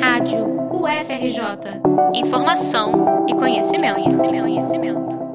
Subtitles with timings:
[0.00, 1.80] Rádio UFRJ.
[2.14, 5.26] Informação e conhecimento, conhecimento, conhecimento.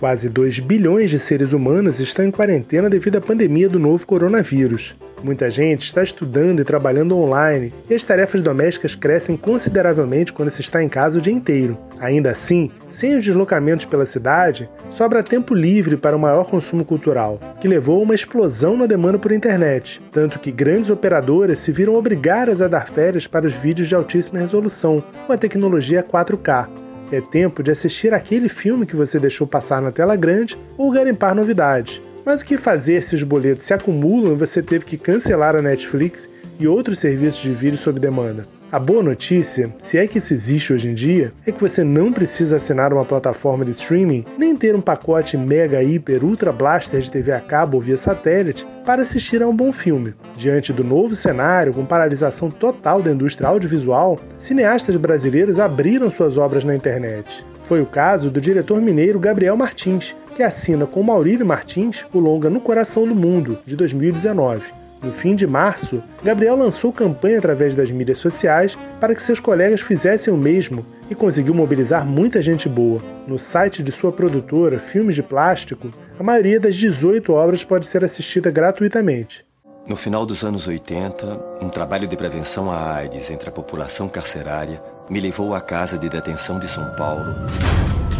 [0.00, 4.94] Quase 2 bilhões de seres humanos estão em quarentena devido à pandemia do novo coronavírus.
[5.22, 10.60] Muita gente está estudando e trabalhando online e as tarefas domésticas crescem consideravelmente quando se
[10.60, 11.76] está em casa o dia inteiro.
[11.98, 17.40] Ainda assim, sem os deslocamentos pela cidade, sobra tempo livre para o maior consumo cultural,
[17.60, 21.94] que levou a uma explosão na demanda por internet, tanto que grandes operadoras se viram
[21.94, 26.68] obrigadas a dar férias para os vídeos de altíssima resolução, com a tecnologia 4K.
[27.10, 31.34] É tempo de assistir aquele filme que você deixou passar na tela grande ou garimpar
[31.34, 32.00] novidades.
[32.26, 35.62] Mas o que fazer se os boletos se acumulam e você teve que cancelar a
[35.62, 38.42] Netflix e outros serviços de vídeo sob demanda?
[38.72, 42.10] A boa notícia, se é que isso existe hoje em dia, é que você não
[42.12, 47.12] precisa assinar uma plataforma de streaming nem ter um pacote mega, hiper, ultra blaster de
[47.12, 50.12] TV a cabo ou via satélite para assistir a um bom filme.
[50.36, 56.64] Diante do novo cenário, com paralisação total da indústria audiovisual, cineastas brasileiros abriram suas obras
[56.64, 57.46] na internet.
[57.68, 62.50] Foi o caso do diretor mineiro Gabriel Martins, que assina com Maurílio Martins o longa
[62.50, 64.62] No Coração do Mundo, de 2019.
[65.02, 69.80] No fim de março, Gabriel lançou campanha através das mídias sociais para que seus colegas
[69.80, 73.00] fizessem o mesmo e conseguiu mobilizar muita gente boa.
[73.26, 78.04] No site de sua produtora, Filmes de Plástico, a maioria das 18 obras pode ser
[78.04, 79.42] assistida gratuitamente.
[79.86, 84.82] No final dos anos 80, um trabalho de prevenção à AIDS entre a população carcerária
[85.08, 87.34] me levou à Casa de Detenção de São Paulo,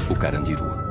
[0.09, 0.86] o Carandiru.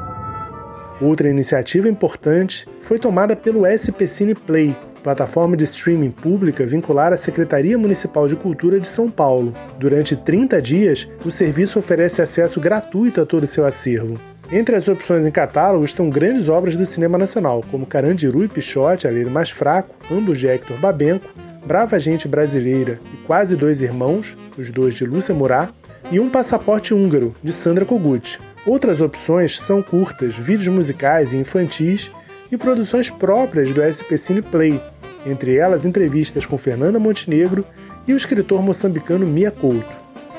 [1.02, 7.18] Outra iniciativa importante foi tomada pelo SP Cine Play, plataforma de streaming pública vinculada à
[7.18, 9.54] Secretaria Municipal de Cultura de São Paulo.
[9.78, 14.18] Durante 30 dias, o serviço oferece acesso gratuito a todo o seu acervo.
[14.52, 19.08] Entre as opções em catálogo estão grandes obras do cinema nacional, como Carandiru e Pichote,
[19.08, 21.28] A Lei Mais Fraco, ambos de Hector Babenco,
[21.66, 25.72] Brava Gente Brasileira e Quase Dois Irmãos, os dois de Lúcia Murat,
[26.12, 28.40] e Um Passaporte Húngaro, de Sandra Kogut.
[28.66, 32.10] Outras opções são curtas, vídeos musicais e infantis
[32.52, 34.82] e produções próprias do SP Cine Play,
[35.26, 37.64] entre elas entrevistas com Fernanda Montenegro
[38.08, 39.86] e o escritor moçambicano Mia Couto.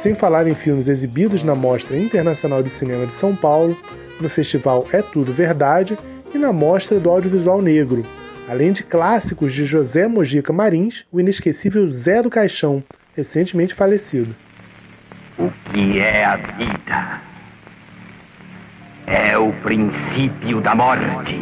[0.02, 3.76] Sem falar em filmes exibidos na Mostra Internacional de Cinema de São Paulo,
[4.20, 5.96] no Festival É Tudo Verdade
[6.34, 8.04] e na Mostra do Audiovisual Negro,
[8.48, 12.82] além de clássicos de José Mojica Marins, o inesquecível Zé do Caixão,
[13.16, 14.34] recentemente falecido.
[15.38, 17.35] O que é a vida?
[19.06, 21.40] É o princípio da morte.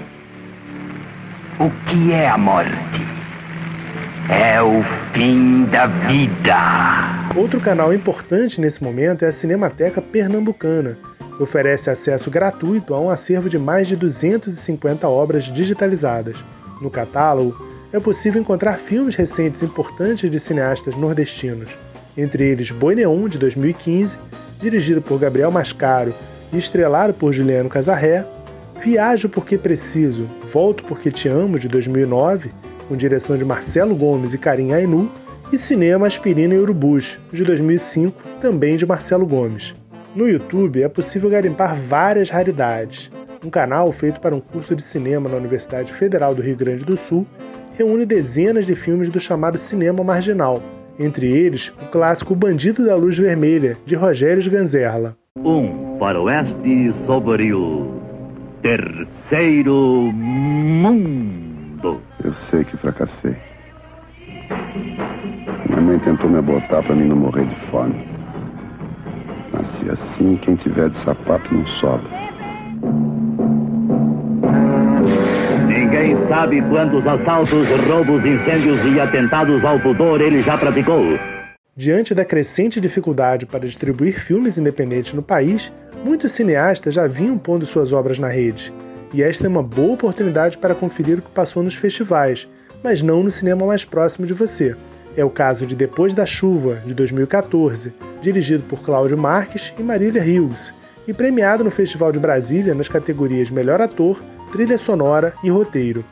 [1.58, 2.70] O que é a morte?
[4.28, 4.82] É o
[5.14, 7.32] fim da vida.
[7.34, 10.98] Outro canal importante nesse momento é a Cinemateca Pernambucana,
[11.40, 16.36] oferece acesso gratuito a um acervo de mais de 250 obras digitalizadas.
[16.82, 17.56] No catálogo,
[17.92, 21.70] é possível encontrar filmes recentes importantes de cineastas nordestinos,
[22.16, 24.18] entre eles Boi Neon, de 2015,
[24.60, 26.12] dirigido por Gabriel Mascaro
[26.58, 28.24] estrelado por Juliano Casarré,
[28.82, 32.50] Viajo Porque Preciso, Volto Porque Te Amo, de 2009,
[32.88, 35.10] com direção de Marcelo Gomes e Karim Ainu,
[35.52, 39.72] e Cinema Aspirina e Urubus, de 2005, também de Marcelo Gomes.
[40.14, 43.10] No YouTube é possível garimpar várias raridades.
[43.44, 46.96] Um canal feito para um curso de cinema na Universidade Federal do Rio Grande do
[46.96, 47.26] Sul
[47.76, 50.62] reúne dezenas de filmes do chamado cinema marginal,
[50.98, 55.16] entre eles o clássico Bandido da Luz Vermelha, de Rogério Ganzerla.
[55.36, 58.00] Um faroeste sobre o
[58.62, 62.00] terceiro mundo.
[62.22, 63.36] Eu sei que fracassei.
[65.68, 67.94] Minha mãe tentou me abortar para mim não morrer de fome.
[69.52, 72.24] Nasci assim, quem tiver de sapato não sobra.
[75.68, 81.33] Ninguém sabe quantos assaltos, roubos, incêndios e atentados ao pudor ele já praticou.
[81.76, 85.72] Diante da crescente dificuldade para distribuir filmes independentes no país,
[86.04, 88.72] muitos cineastas já vinham pondo suas obras na rede.
[89.12, 92.46] E esta é uma boa oportunidade para conferir o que passou nos festivais,
[92.80, 94.76] mas não no cinema mais próximo de você.
[95.16, 100.22] É o caso de Depois da Chuva, de 2014, dirigido por Cláudio Marques e Marília
[100.22, 100.72] Rios,
[101.08, 104.22] e premiado no Festival de Brasília nas categorias Melhor Ator,
[104.52, 106.04] Trilha Sonora e Roteiro.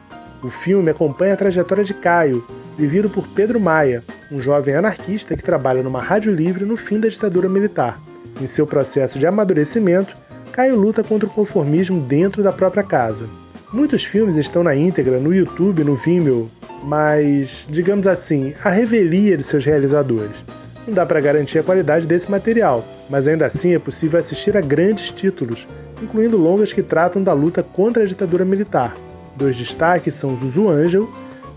[0.43, 2.45] O filme acompanha a trajetória de Caio,
[2.77, 4.03] vivido por Pedro Maia,
[4.33, 8.01] um jovem anarquista que trabalha numa rádio livre no fim da ditadura militar.
[8.41, 10.17] Em seu processo de amadurecimento,
[10.53, 13.27] Caio luta contra o conformismo dentro da própria casa.
[13.73, 16.47] Muitos filmes estão na íntegra no YouTube no Vimeo,
[16.85, 20.37] mas, digamos assim, a revelia de seus realizadores.
[20.87, 24.61] Não dá para garantir a qualidade desse material, mas ainda assim é possível assistir a
[24.61, 25.67] grandes títulos,
[26.03, 28.95] incluindo longas que tratam da luta contra a ditadura militar.
[29.37, 31.09] Dois destaques são Zuzu Angel,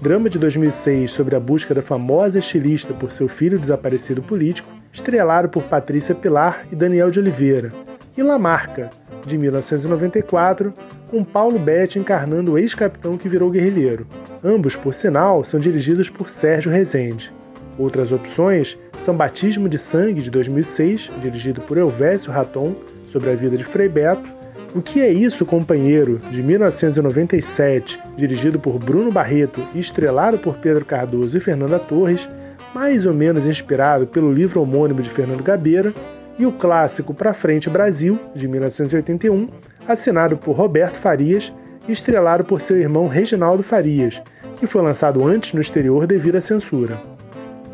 [0.05, 5.49] drama de 2006 sobre a busca da famosa estilista por seu filho desaparecido político, estrelado
[5.49, 7.73] por Patrícia Pilar e Daniel de Oliveira,
[8.15, 8.91] e La Marca,
[9.25, 10.71] de 1994,
[11.09, 14.05] com Paulo Betti encarnando o ex-capitão que virou guerrilheiro.
[14.43, 17.33] Ambos, por sinal, são dirigidos por Sérgio Rezende.
[17.75, 22.75] Outras opções são Batismo de Sangue, de 2006, dirigido por Elvésio Raton,
[23.11, 24.29] sobre a vida de Frei Beto,
[24.75, 30.83] O que é isso, companheiro, de 1997, dirigido por Bruno Barreto e estrelado por Pedro
[30.83, 32.27] Cardoso e Fernanda Torres,
[32.73, 35.93] mais ou menos inspirado pelo livro homônimo de Fernando Gabeira,
[36.37, 39.47] e o clássico Pra Frente Brasil, de 1981,
[39.87, 41.53] assinado por Roberto Farias
[41.87, 44.21] e estrelado por seu irmão Reginaldo Farias,
[44.57, 46.99] que foi lançado antes no exterior devido à censura.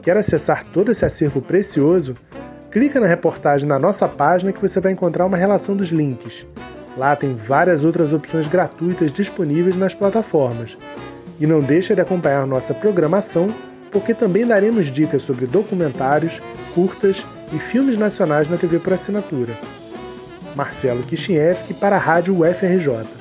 [0.04, 2.14] Quer acessar todo esse acervo precioso?
[2.70, 6.46] Clica na reportagem na nossa página que você vai encontrar uma relação dos links.
[6.98, 10.78] Lá tem várias outras opções gratuitas disponíveis nas plataformas.
[11.40, 13.50] E não deixe de acompanhar nossa programação,
[13.92, 16.42] porque também daremos dicas sobre documentários,
[16.74, 19.54] curtas e filmes nacionais na TV por assinatura.
[20.56, 23.21] Marcelo Kishinevski para a Rádio UFRJ.